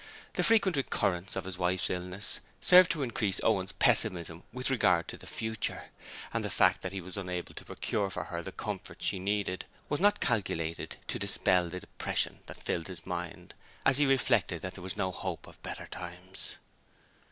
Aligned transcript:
The 0.33 0.41
frequent 0.41 0.77
recurrence 0.77 1.35
of 1.35 1.43
his 1.45 1.59
wife's 1.59 1.91
illness 1.91 2.39
served 2.59 2.89
to 2.89 3.03
increase 3.03 3.39
Owen's 3.43 3.71
pessimism 3.73 4.41
with 4.51 4.71
regard 4.71 5.07
to 5.09 5.15
the 5.17 5.27
future, 5.27 5.91
and 6.33 6.43
the 6.43 6.49
fact 6.49 6.81
that 6.81 6.91
he 6.91 6.99
was 6.99 7.17
unable 7.17 7.53
to 7.53 7.63
procure 7.65 8.09
for 8.09 8.23
her 8.23 8.41
the 8.41 8.51
comforts 8.51 9.05
she 9.05 9.19
needed 9.19 9.65
was 9.89 9.99
not 9.99 10.19
calculated 10.19 10.97
to 11.07 11.19
dispel 11.19 11.69
the 11.69 11.81
depression 11.81 12.39
that 12.47 12.63
filled 12.63 12.87
his 12.87 13.05
mind 13.05 13.53
as 13.85 13.99
he 13.99 14.07
reflected 14.07 14.63
that 14.63 14.73
there 14.73 14.83
was 14.83 14.97
no 14.97 15.11
hope 15.11 15.45
of 15.45 15.61
better 15.61 15.85
times. 15.91 16.55